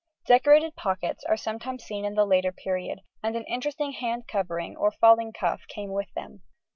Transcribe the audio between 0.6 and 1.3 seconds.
pockets